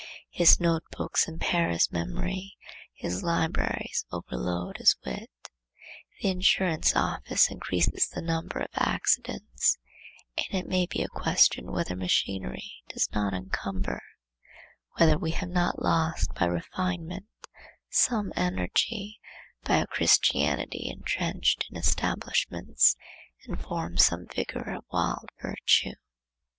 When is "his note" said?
0.31-0.81